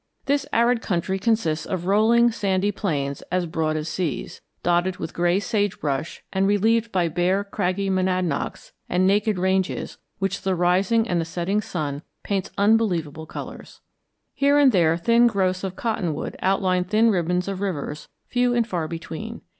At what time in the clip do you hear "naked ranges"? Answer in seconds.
9.05-9.99